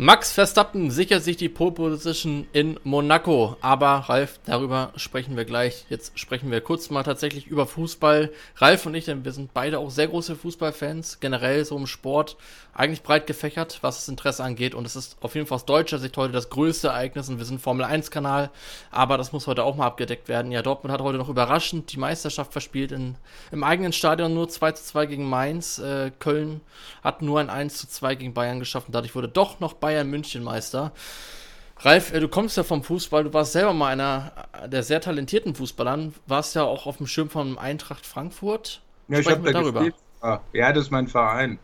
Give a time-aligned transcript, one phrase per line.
[0.00, 3.56] Max Verstappen sichert sich die Pole Position in Monaco.
[3.60, 5.86] Aber Ralf, darüber sprechen wir gleich.
[5.90, 8.30] Jetzt sprechen wir kurz mal tatsächlich über Fußball.
[8.58, 11.18] Ralf und ich, denn wir sind beide auch sehr große Fußballfans.
[11.18, 12.36] Generell so im Sport
[12.72, 14.76] eigentlich breit gefächert, was das Interesse angeht.
[14.76, 17.28] Und es ist auf jeden Fall aus deutscher Sicht heute das größte Ereignis.
[17.28, 18.50] Und wir sind Formel 1 Kanal.
[18.92, 20.52] Aber das muss heute auch mal abgedeckt werden.
[20.52, 23.16] Ja, Dortmund hat heute noch überraschend die Meisterschaft verspielt in,
[23.50, 25.80] im eigenen Stadion nur 2 zu 2 gegen Mainz.
[25.80, 26.60] Äh, Köln
[27.02, 28.86] hat nur ein 1 zu 2 gegen Bayern geschafft.
[28.86, 30.92] Und dadurch wurde doch noch Bayern Bayern München Meister.
[31.78, 34.32] Ralf, äh, du kommst ja vom Fußball, du warst selber mal einer
[34.66, 38.82] der sehr talentierten Fußballern, warst ja auch auf dem Schirm von Eintracht Frankfurt.
[39.08, 39.80] Ja, ich habe da darüber.
[39.80, 39.94] Gespielt.
[40.20, 41.58] Ah, ja, das ist mein Verein.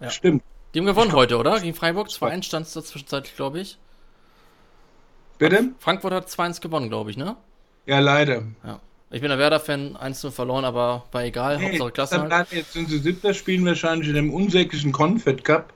[0.00, 0.08] Ja.
[0.08, 0.42] Stimmt.
[0.72, 1.60] Die haben gewonnen heute, oder?
[1.60, 2.08] Gegen Freiburg.
[2.08, 3.76] 2-1 stand es da zwischenzeitlich, glaube ich.
[5.36, 5.72] Bitte?
[5.80, 7.36] Frankfurt hat 2-1 gewonnen, glaube ich, ne?
[7.84, 8.44] Ja, leider.
[8.64, 8.80] Ja.
[9.10, 11.58] Ich bin der Werder-Fan, 1-0 verloren, aber war egal.
[11.58, 12.28] Hey, Hauptsache Klasse.
[12.30, 12.52] Halt.
[12.52, 15.74] Jetzt sind sie siebter, spielen wahrscheinlich in dem unsäglichen Confed Cup.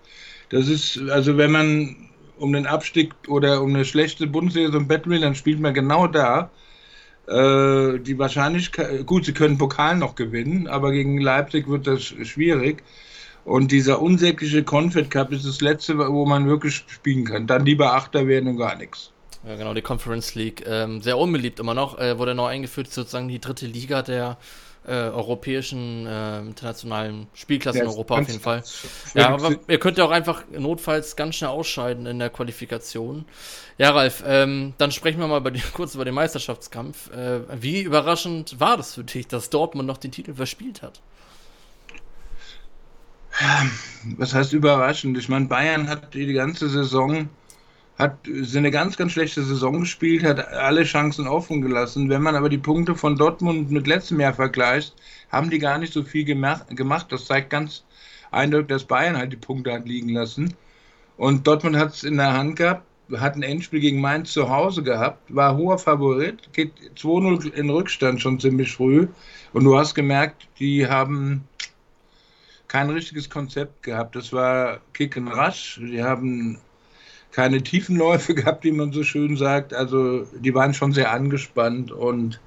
[0.54, 1.96] Das ist, also wenn man
[2.38, 5.74] um den Abstieg oder um eine schlechte Bundesliga so ein Bett will, dann spielt man
[5.74, 6.48] genau da.
[7.26, 12.84] Äh, die Wahrscheinlichkeit, gut, sie können Pokal noch gewinnen, aber gegen Leipzig wird das schwierig.
[13.44, 17.48] Und dieser unsägliche Confed Cup ist das letzte, wo man wirklich spielen kann.
[17.48, 19.13] Dann lieber Achter werden und gar nichts.
[19.46, 20.64] Ja, genau, die Conference League.
[20.66, 21.98] Ähm, sehr unbeliebt immer noch.
[21.98, 24.38] Äh, wurde neu eingeführt, sozusagen die dritte Liga der
[24.86, 28.62] äh, europäischen, äh, internationalen Spielklasse in Europa auf jeden Fall.
[29.14, 33.24] Ja, aber ihr könnt ja auch einfach notfalls ganz schnell ausscheiden in der Qualifikation.
[33.78, 37.10] Ja, Ralf, ähm, dann sprechen wir mal die, kurz über den Meisterschaftskampf.
[37.10, 41.00] Äh, wie überraschend war das für dich, dass Dortmund noch den Titel verspielt hat?
[44.16, 45.18] Was heißt überraschend?
[45.18, 47.28] Ich meine, Bayern hat die ganze Saison
[47.98, 48.18] hat
[48.54, 52.08] eine ganz, ganz schlechte Saison gespielt, hat alle Chancen offen gelassen.
[52.08, 54.94] Wenn man aber die Punkte von Dortmund mit letztem Jahr vergleicht,
[55.30, 57.06] haben die gar nicht so viel gemacht.
[57.10, 57.84] Das zeigt ganz
[58.32, 60.54] eindeutig, dass Bayern halt die Punkte hat liegen lassen.
[61.16, 62.84] Und Dortmund hat es in der Hand gehabt,
[63.16, 68.20] hat ein Endspiel gegen Mainz zu Hause gehabt, war hoher Favorit, geht 2-0 in Rückstand
[68.20, 69.06] schon ziemlich früh.
[69.52, 71.44] Und du hast gemerkt, die haben
[72.66, 74.16] kein richtiges Konzept gehabt.
[74.16, 75.78] Das war Kick and Rush.
[75.80, 76.58] Die haben
[77.34, 79.74] keine Tiefenläufe gehabt, wie man so schön sagt.
[79.74, 82.40] Also die waren schon sehr angespannt und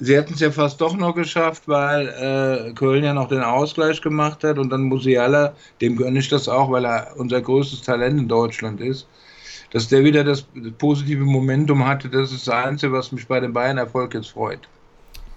[0.00, 4.00] sie hätten es ja fast doch noch geschafft, weil äh, Köln ja noch den Ausgleich
[4.00, 8.18] gemacht hat und dann Musiala, dem gönne ich das auch, weil er unser größtes Talent
[8.18, 9.06] in Deutschland ist.
[9.70, 10.44] Dass der wieder das
[10.76, 14.60] positive Momentum hatte, das ist das Einzige, was mich bei dem Bayern-Erfolg jetzt freut.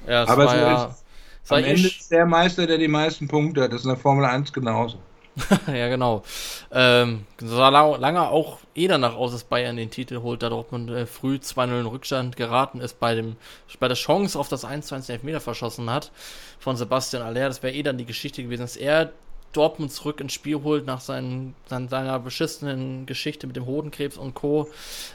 [0.08, 1.06] Ja, Aber so ja, ist,
[1.52, 3.72] am Ende ist der Meister, der die meisten Punkte hat.
[3.72, 4.98] Das ist in der Formel 1 genauso.
[5.68, 6.24] ja, genau.
[6.72, 11.06] Ähm, sah lange auch eh danach aus, dass Bayern den Titel holt, da Dortmund äh,
[11.06, 13.36] früh 2-0 in Rückstand geraten ist, bei, dem,
[13.80, 16.12] bei der Chance auf das 1-1 Elfmeter verschossen hat
[16.60, 17.48] von Sebastian Aller.
[17.48, 19.12] Das wäre eh dann die Geschichte gewesen, dass er
[19.56, 24.70] Dortmund zurück ins Spiel holt nach seinen, seiner beschissenen Geschichte mit dem Hodenkrebs und Co.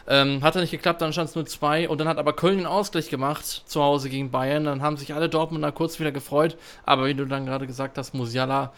[0.09, 2.59] Ähm, hat er nicht geklappt, dann stand es nur 2 und dann hat aber Köln
[2.59, 4.65] den Ausgleich gemacht zu Hause gegen Bayern.
[4.65, 8.15] Dann haben sich alle Dortmunder kurz wieder gefreut, aber wie du dann gerade gesagt hast,
[8.15, 8.73] Musiala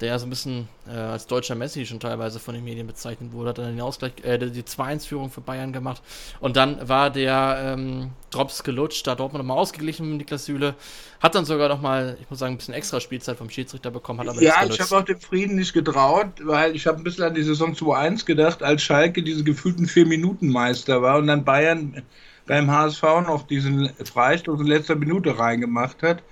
[0.00, 3.32] der ja so ein bisschen äh, als deutscher Messi schon teilweise von den Medien bezeichnet
[3.32, 6.02] wurde, hat dann den Ausgleich, äh, die 2-1-Führung für Bayern gemacht.
[6.40, 10.74] Und dann war der ähm, Drops gelutscht, da hat Dortmund nochmal ausgeglichen mit Niklas Süle,
[11.20, 14.20] hat dann sogar nochmal, ich muss sagen, ein bisschen extra Spielzeit vom Schiedsrichter bekommen.
[14.20, 17.24] Hat aber ja, ich habe auch dem Frieden nicht getraut, weil ich habe ein bisschen
[17.24, 22.02] an die Saison 2-1 gedacht, als Schalke diese gefühlten Vier-Minuten-Meister war und dann Bayern
[22.46, 26.22] beim HSV noch diesen Freistoß in letzter Minute reingemacht hat,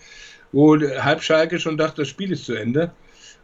[0.52, 2.92] wo halb Schalke schon dachte, das Spiel ist zu Ende.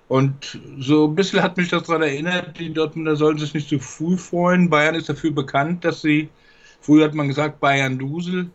[0.08, 3.78] Und so ein bisschen hat mich das daran erinnert, die Dortmunder sollen sich nicht zu
[3.78, 4.68] früh freuen.
[4.68, 6.28] Bayern ist dafür bekannt, dass sie,
[6.80, 8.50] früher hat man gesagt, Bayern Dusel,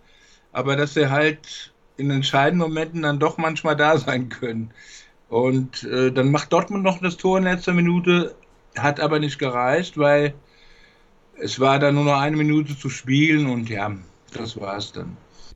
[0.51, 4.71] aber dass sie halt in entscheidenden Momenten dann doch manchmal da sein können.
[5.27, 8.35] Und äh, dann macht Dortmund noch das Tor in letzter Minute,
[8.77, 10.33] hat aber nicht gereicht, weil
[11.37, 13.95] es war dann nur noch eine Minute zu spielen und ja,
[14.33, 15.17] das war es dann.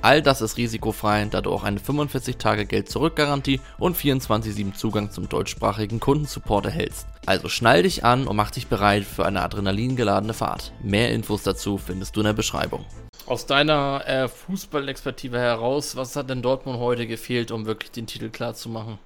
[0.00, 6.66] All das ist risikofrei, da du auch eine 45-Tage-Geld-Zurück-Garantie und 24-7 Zugang zum deutschsprachigen Kundensupport
[6.66, 7.08] erhältst.
[7.26, 10.72] Also schnall dich an und mach dich bereit für eine adrenalingeladene Fahrt.
[10.84, 12.84] Mehr Infos dazu findest du in der Beschreibung.
[13.26, 18.30] Aus deiner äh, Fußballexpertise heraus, was hat denn Dortmund heute gefehlt, um wirklich den Titel
[18.30, 19.00] klar zu machen?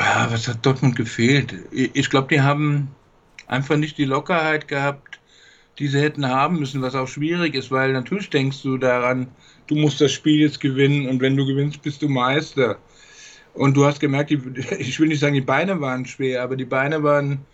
[0.00, 1.54] Ja, was hat Dortmund gefehlt?
[1.70, 2.92] Ich glaube, die haben
[3.46, 5.19] einfach nicht die Lockerheit gehabt,
[5.80, 9.28] die sie hätten haben müssen, was auch schwierig ist, weil natürlich denkst du daran,
[9.66, 12.78] du musst das Spiel jetzt gewinnen und wenn du gewinnst, bist du Meister.
[13.54, 14.30] Und du hast gemerkt,
[14.78, 17.46] ich will nicht sagen, die Beine waren schwer, aber die Beine waren,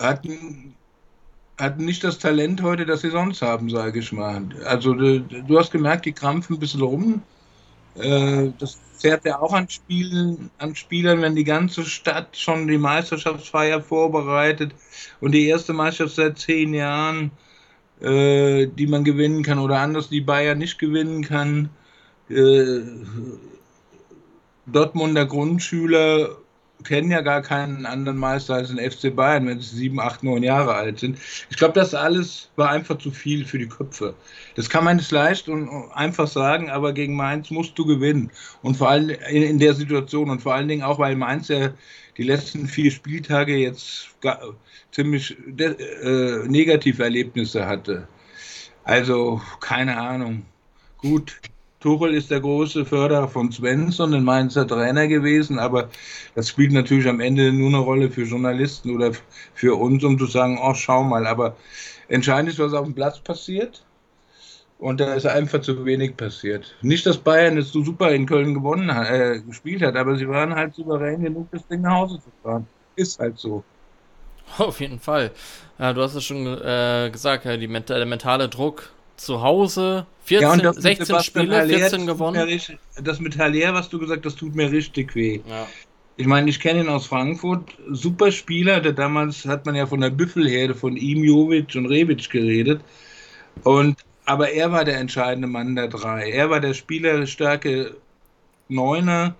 [0.00, 0.74] hatten,
[1.58, 4.42] hatten nicht das Talent heute, das sie sonst haben, sage ich mal.
[4.64, 7.22] Also du, du hast gemerkt, die krampfen ein bisschen rum.
[7.94, 12.78] Äh, das zehrt ja auch an Spielen, an Spielern, wenn die ganze Stadt schon die
[12.78, 14.72] Meisterschaftsfeier vorbereitet
[15.20, 17.30] und die erste Meisterschaft seit zehn Jahren,
[18.00, 21.70] äh, die man gewinnen kann oder anders die Bayern nicht gewinnen kann.
[22.28, 22.80] Äh,
[24.66, 26.36] Dortmunder Grundschüler
[26.84, 30.42] kennen ja gar keinen anderen Meister als den FC Bayern, wenn sie sieben, acht, neun
[30.42, 31.18] Jahre alt sind.
[31.50, 34.14] Ich glaube, das alles war einfach zu viel für die Köpfe.
[34.54, 38.30] Das kann man nicht leicht und einfach sagen, aber gegen Mainz musst du gewinnen.
[38.62, 41.70] Und vor allem in, der Situation und vor allen Dingen auch, weil Mainz ja
[42.16, 44.08] die letzten vier Spieltage jetzt
[44.92, 48.08] ziemlich äh, negative Erlebnisse hatte.
[48.84, 50.46] Also, keine Ahnung.
[50.98, 51.38] Gut,
[51.80, 55.88] Tuchel ist der große Förderer von Svensson, ein Mainzer Trainer gewesen, aber
[56.34, 59.12] das spielt natürlich am Ende nur eine Rolle für Journalisten oder
[59.54, 61.26] für uns, um zu sagen, oh, schau mal.
[61.26, 61.56] Aber
[62.08, 63.84] entscheidend ist, was auf dem Platz passiert.
[64.78, 66.76] Und da ist einfach zu wenig passiert.
[66.82, 70.54] Nicht, dass Bayern jetzt so super in Köln gewonnen äh, gespielt hat, aber sie waren
[70.54, 72.66] halt souverän genug, das Ding nach Hause zu fahren.
[72.94, 73.64] Ist halt so.
[74.56, 75.32] Auf jeden Fall.
[75.78, 80.72] Ja, du hast es schon äh, gesagt, die, der mentale Druck zu Hause 14, ja,
[80.72, 82.40] 16 Spiele, Haller, 14 gewonnen.
[82.40, 85.40] Richtig, das mit Haller, was du gesagt hast, tut mir richtig weh.
[85.48, 85.66] Ja.
[86.16, 90.00] Ich meine, ich kenne ihn aus Frankfurt, super Spieler, der damals hat man ja von
[90.00, 92.80] der Büffelherde von ihm, Jovic und Rebic geredet.
[93.62, 96.30] Und, aber er war der entscheidende Mann der drei.
[96.30, 97.94] Er war der Spielerstärke
[98.68, 99.36] Neuner,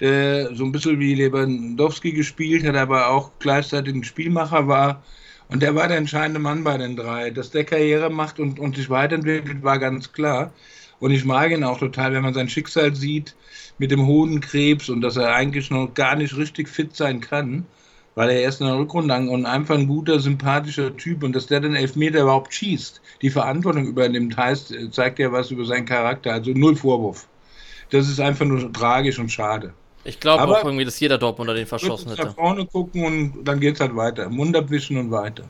[0.00, 5.02] der so ein bisschen wie Lewandowski gespielt hat, aber auch gleichzeitig ein Spielmacher war.
[5.48, 7.30] Und der war der entscheidende Mann bei den drei.
[7.30, 10.52] Dass der Karriere macht und, und sich weiterentwickelt, war ganz klar.
[10.98, 13.36] Und ich mag ihn auch total, wenn man sein Schicksal sieht
[13.78, 17.66] mit dem Hodenkrebs und dass er eigentlich noch gar nicht richtig fit sein kann,
[18.14, 21.60] weil er erst in der Rückrunde und einfach ein guter, sympathischer Typ und dass der
[21.60, 26.32] den Elfmeter überhaupt schießt, die Verantwortung übernimmt, heißt, zeigt ja was über seinen Charakter.
[26.32, 27.28] Also null Vorwurf.
[27.90, 29.74] Das ist einfach nur tragisch und schade.
[30.06, 32.26] Ich glaube auch irgendwie, dass jeder Dortmunder den verschossen hätte.
[32.26, 34.28] Nach vorne gucken und dann geht es halt weiter.
[34.30, 35.44] Mund abwischen und weiter.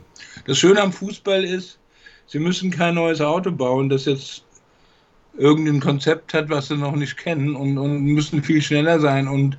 [0.45, 1.77] Das Schöne am Fußball ist,
[2.25, 4.43] sie müssen kein neues Auto bauen, das jetzt
[5.37, 9.57] irgendein Konzept hat, was sie noch nicht kennen und, und müssen viel schneller sein und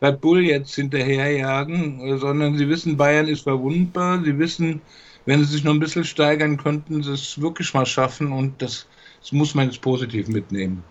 [0.00, 4.20] Red Bull jetzt hinterherjagen, sondern sie wissen, Bayern ist verwundbar.
[4.24, 4.80] Sie wissen,
[5.26, 8.86] wenn sie sich noch ein bisschen steigern könnten, sie es wirklich mal schaffen und das,
[9.20, 10.82] das muss man jetzt positiv mitnehmen.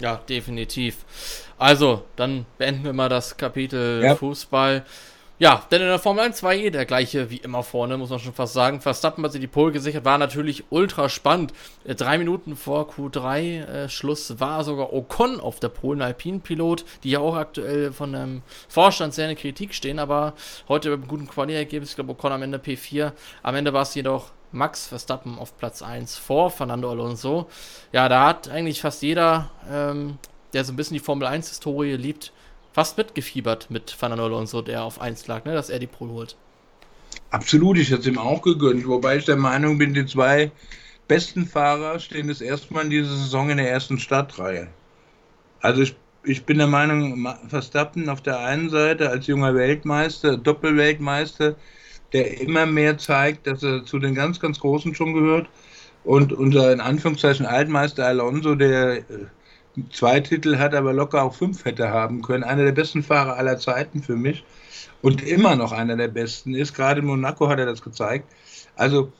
[0.00, 1.04] Ja, definitiv.
[1.60, 4.16] Also, dann beenden wir mal das Kapitel ja.
[4.16, 4.82] Fußball.
[5.38, 8.18] Ja, denn in der Formel 1 war eh der gleiche wie immer vorne, muss man
[8.18, 8.80] schon fast sagen.
[8.80, 11.52] Verstappen hat sich die Pole gesichert, war natürlich ultra spannend.
[11.84, 17.10] Äh, drei Minuten vor Q3-Schluss äh, war sogar Ocon auf der Pole, ein Alpin-Pilot, die
[17.10, 18.40] ja auch aktuell von dem
[18.70, 20.32] Vorstand sehr in Kritik stehen, aber
[20.66, 23.12] heute mit einem guten Quali-Ergebnis, ich glaube Ocon am Ende P4.
[23.42, 27.50] Am Ende war es jedoch Max Verstappen auf Platz 1 vor Fernando Alonso.
[27.92, 30.18] Ja, da hat eigentlich fast jeder, ähm,
[30.52, 32.32] der so ein bisschen die Formel 1-Historie liebt,
[32.72, 36.36] fast mitgefiebert mit Fernando Alonso, der auf 1 lag, ne, dass er die Pole holt.
[37.30, 40.50] Absolut, ich hätte es ihm auch gegönnt, wobei ich der Meinung bin, die zwei
[41.08, 44.68] besten Fahrer stehen das erste Mal in dieser Saison in der ersten Startreihe.
[45.60, 51.56] Also ich, ich bin der Meinung, Verstappen auf der einen Seite als junger Weltmeister, Doppelweltmeister,
[52.12, 55.48] der immer mehr zeigt, dass er zu den ganz, ganz Großen schon gehört.
[56.02, 59.02] Und unser in Anführungszeichen Altmeister Alonso, der äh,
[59.92, 62.44] zwei Titel hat, aber locker auch fünf hätte haben können.
[62.44, 64.44] Einer der besten Fahrer aller Zeiten für mich.
[65.02, 66.74] Und immer noch einer der besten ist.
[66.74, 68.28] Gerade in Monaco hat er das gezeigt.
[68.76, 69.12] Also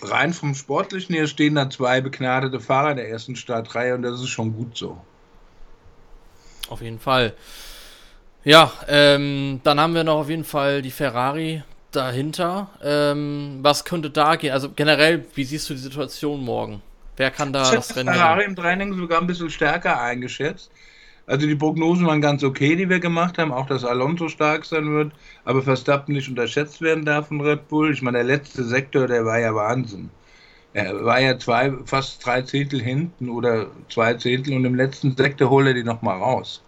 [0.00, 4.20] rein vom Sportlichen her stehen da zwei begnadete Fahrer in der ersten Startreihe und das
[4.20, 4.98] ist schon gut so.
[6.68, 7.34] Auf jeden Fall.
[8.44, 12.70] Ja, ähm, dann haben wir noch auf jeden Fall die Ferrari dahinter.
[12.82, 14.52] Ähm, was könnte da gehen?
[14.52, 16.82] Also generell, wie siehst du die Situation morgen?
[17.16, 20.70] Wer kann da ich das Rennen Ferrari im Training sogar ein bisschen stärker eingeschätzt.
[21.26, 24.90] Also die Prognosen waren ganz okay, die wir gemacht haben, auch dass Alonso stark sein
[24.92, 25.12] wird,
[25.44, 27.92] aber Verstappen nicht unterschätzt werden darf von Red Bull.
[27.92, 30.10] Ich meine, der letzte Sektor, der war ja Wahnsinn.
[30.74, 35.50] Er war ja zwei, fast drei Zehntel hinten oder zwei Zehntel und im letzten Sektor
[35.50, 36.62] holt er die nochmal raus.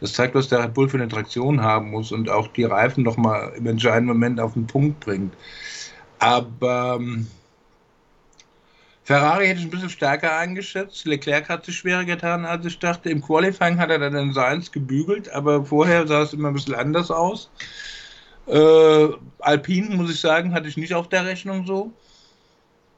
[0.00, 3.04] Das zeigt, was der Red Bull für eine Traktion haben muss und auch die Reifen
[3.04, 5.34] noch mal im entscheidenden Moment auf den Punkt bringt.
[6.18, 7.26] Aber ähm,
[9.10, 11.04] Ferrari hätte ich ein bisschen stärker eingeschätzt.
[11.04, 13.10] Leclerc hat sich schwerer getan, als ich dachte.
[13.10, 17.10] Im Qualifying hat er dann Seins gebügelt, aber vorher sah es immer ein bisschen anders
[17.10, 17.50] aus.
[18.46, 19.08] Äh,
[19.40, 21.92] Alpine, muss ich sagen, hatte ich nicht auf der Rechnung so.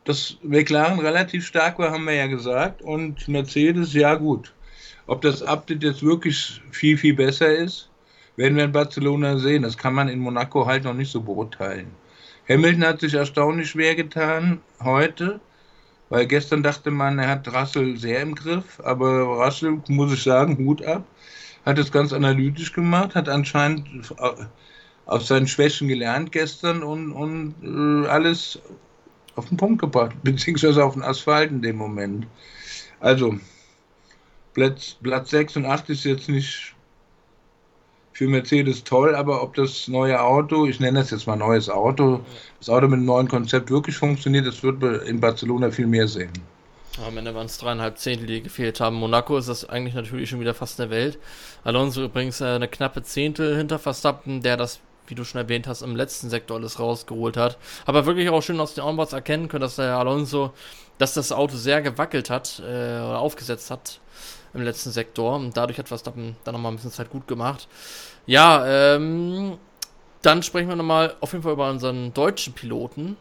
[0.05, 2.83] Dass McLaren relativ stark war, haben wir ja gesagt.
[2.83, 4.53] Und Mercedes, ja gut.
[5.07, 7.89] Ob das Update jetzt wirklich viel, viel besser ist,
[8.37, 9.63] werden wir in Barcelona sehen.
[9.63, 11.91] Das kann man in Monaco halt noch nicht so beurteilen.
[12.51, 15.41] Hamilton hat sich erstaunlich schwer getan heute.
[16.13, 20.59] Weil gestern dachte man, er hat Russell sehr im Griff, aber Russell, muss ich sagen,
[20.59, 21.07] Hut ab,
[21.65, 24.13] hat es ganz analytisch gemacht, hat anscheinend
[25.07, 28.61] aus seinen Schwächen gelernt gestern und, und äh, alles
[29.37, 32.27] auf den Punkt gebracht, beziehungsweise auf den Asphalt in dem Moment.
[33.01, 33.39] Also,
[34.53, 36.72] Platz, Platz 6 und 8 ist jetzt nicht
[38.23, 42.21] für Mercedes toll, aber ob das neue Auto, ich nenne das jetzt mal neues Auto,
[42.61, 46.31] das Auto mit einem neuen Konzept wirklich funktioniert, das wird in Barcelona viel mehr sehen.
[47.05, 48.97] Am Ende waren es dreieinhalb Zehntel, die gefehlt haben.
[48.97, 51.19] Monaco ist das eigentlich natürlich schon wieder fast eine Welt.
[51.65, 55.83] Alonso übrigens äh, eine knappe Zehntel hinter Verstappen, der das, wie du schon erwähnt hast,
[55.83, 57.59] im letzten Sektor alles rausgeholt hat.
[57.87, 60.53] Aber wirklich auch schön aus den Onboards erkennen können, dass der Alonso,
[60.99, 64.01] dass das Auto sehr gewackelt hat äh, oder aufgesetzt hat
[64.55, 65.37] im letzten Sektor.
[65.37, 67.69] Und dadurch hat Verstappen dann nochmal ein bisschen Zeit gut gemacht.
[68.27, 69.59] Ja, ähm,
[70.23, 73.17] dann sprechen wir nochmal auf jeden Fall über unseren deutschen Piloten.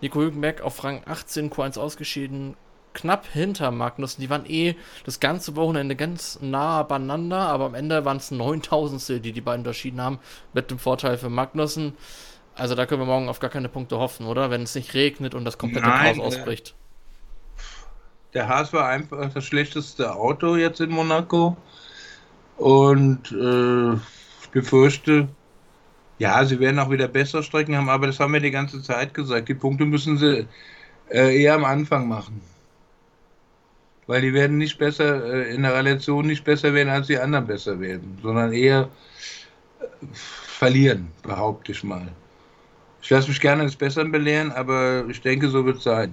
[0.00, 2.56] Nico Hülkenberg auf Rang 18 Q1 ausgeschieden,
[2.94, 4.20] knapp hinter Magnussen.
[4.20, 9.24] Die waren eh das ganze Wochenende ganz nah beieinander, aber am Ende waren es 9000
[9.24, 10.20] die die beiden unterschieden haben,
[10.52, 11.94] mit dem Vorteil für Magnussen.
[12.54, 14.50] Also da können wir morgen auf gar keine Punkte hoffen, oder?
[14.50, 16.74] Wenn es nicht regnet und das komplette Nein, Chaos äh, ausbricht.
[18.34, 21.56] Der Haas war einfach das schlechteste Auto jetzt in Monaco.
[22.58, 23.98] Und äh,
[24.52, 25.28] befürchte,
[26.18, 29.14] ja, sie werden auch wieder bessere Strecken haben, aber das haben wir die ganze Zeit
[29.14, 29.48] gesagt.
[29.48, 30.46] Die Punkte müssen sie
[31.10, 32.40] äh, eher am Anfang machen.
[34.08, 37.46] Weil die werden nicht besser, äh, in der Relation nicht besser werden, als die anderen
[37.46, 38.88] besser werden, sondern eher
[39.80, 42.08] äh, verlieren, behaupte ich mal.
[43.00, 46.12] Ich lasse mich gerne des Besseren belehren, aber ich denke, so wird es sein.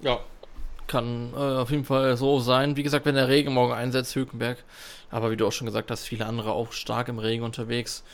[0.00, 0.18] Ja,
[0.86, 2.76] kann äh, auf jeden Fall so sein.
[2.76, 4.58] Wie gesagt, wenn der Regen morgen einsetzt, Hülkenberg,
[5.10, 8.04] aber wie du auch schon gesagt hast, viele andere auch stark im Regen unterwegs.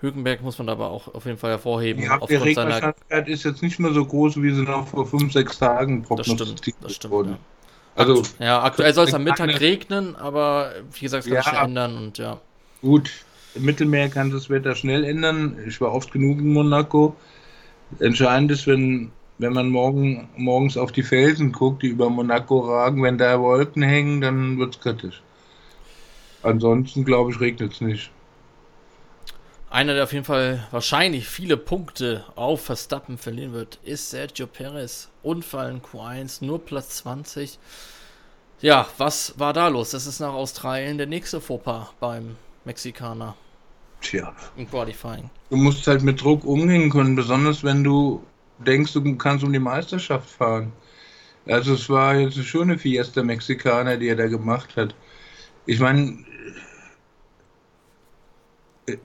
[0.00, 2.02] Hülkenberg muss man aber auch auf jeden Fall hervorheben.
[2.02, 5.58] Ja, die Regenwahrscheinlichkeit ist jetzt nicht mehr so groß, wie sie noch vor fünf, sechs
[5.58, 7.30] Tagen prognostiziert das stimmt, wurde.
[7.30, 7.38] Ja.
[7.94, 11.60] Also, ja, aktuell soll es am Mittag regnen, aber wie gesagt, es kann ja, sich
[11.60, 12.40] ändern und ja.
[12.80, 13.10] Gut,
[13.54, 15.58] im Mittelmeer kann das Wetter schnell ändern.
[15.68, 17.14] Ich war oft genug in Monaco.
[18.00, 19.12] Entscheidend ist, wenn
[19.42, 23.82] wenn man morgen, morgens auf die Felsen guckt, die über Monaco ragen, wenn da Wolken
[23.82, 25.22] hängen, dann wird es kritisch.
[26.42, 28.10] Ansonsten, glaube ich, regnet es nicht.
[29.68, 35.08] Einer, der auf jeden Fall wahrscheinlich viele Punkte auf Verstappen verlieren wird, ist Sergio Perez.
[35.22, 37.58] Unfall in Q1, nur Platz 20.
[38.60, 39.90] Ja, was war da los?
[39.90, 43.34] Das ist nach Australien der nächste Fauxpas beim Mexikaner.
[44.02, 44.34] Tja.
[44.56, 45.30] Im Qualifying.
[45.50, 48.22] Du musst halt mit Druck umgehen können, besonders wenn du
[48.64, 50.72] denkst, du kannst um die Meisterschaft fahren.
[51.46, 54.94] Also es war jetzt eine schöne Fiesta Mexikaner, die er da gemacht hat.
[55.66, 56.18] Ich meine,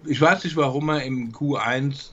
[0.06, 2.12] ich weiß nicht, warum er im Q1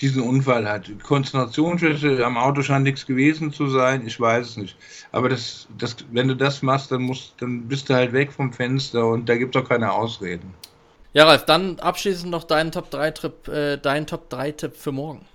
[0.00, 0.90] diesen Unfall hat.
[1.02, 4.76] Konzentrationsschwäche am Auto scheint nichts gewesen zu sein, ich weiß es nicht.
[5.12, 8.52] Aber das, das, wenn du das machst, dann, musst, dann bist du halt weg vom
[8.52, 10.54] Fenster und da gibt es auch keine Ausreden.
[11.12, 14.92] Ja, Ralf, dann abschließend noch deinen Top 3 Tipp, äh, dein Top 3 Tipp für
[14.92, 15.26] morgen.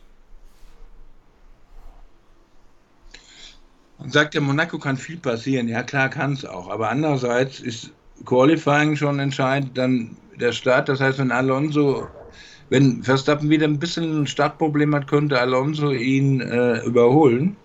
[4.00, 5.68] Man sagt ja, Monaco kann viel passieren.
[5.68, 6.70] Ja, klar kann es auch.
[6.70, 7.92] Aber andererseits ist
[8.26, 9.78] Qualifying schon entscheidend.
[9.78, 12.08] Dann der Start, das heißt, wenn Alonso,
[12.70, 17.56] wenn Verstappen wieder ein bisschen ein Startproblem hat, könnte Alonso ihn äh, überholen.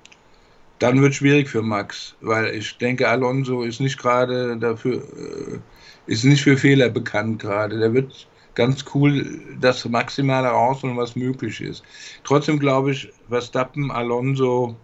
[0.78, 5.58] Dann wird es schwierig für Max, weil ich denke, Alonso ist nicht gerade dafür, äh,
[6.06, 7.78] ist nicht für Fehler bekannt gerade.
[7.78, 11.82] Der wird ganz cool das Maximale rausholen, was möglich ist.
[12.24, 14.76] Trotzdem glaube ich, Verstappen, Alonso,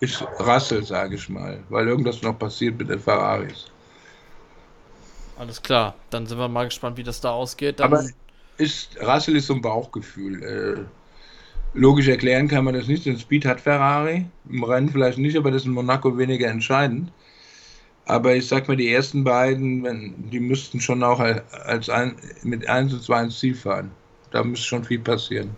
[0.00, 3.66] ist Rassel, sage ich mal, weil irgendwas noch passiert mit den Ferraris.
[5.38, 7.80] Alles klar, dann sind wir mal gespannt, wie das da ausgeht.
[7.80, 8.04] Dann Aber
[8.56, 10.42] ist, Russell ist so ein Bauchgefühl.
[10.42, 10.84] Äh,
[11.74, 13.04] logisch erklären kann man das nicht.
[13.04, 17.12] Den Speed hat Ferrari, im Rennen vielleicht nicht, aber das ist in Monaco weniger entscheidend.
[18.06, 22.68] Aber ich sag mal, die ersten beiden, wenn, die müssten schon auch als ein, mit
[22.68, 23.90] 1 und 2 ins Ziel fahren.
[24.30, 25.50] Da müsste schon viel passieren.